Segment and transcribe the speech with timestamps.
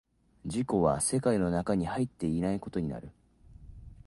[0.45, 3.11] 自己は世界の中に入っていないことになる。